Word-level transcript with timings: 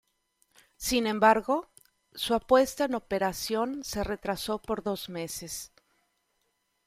Sin 0.77 1.05
embargo, 1.05 1.69
su 2.15 2.39
puesta 2.39 2.85
en 2.85 2.95
operación 2.95 3.83
se 3.83 4.03
retrasó 4.03 4.59
por 4.59 4.81
dos 4.81 5.09
meses. 5.09 5.71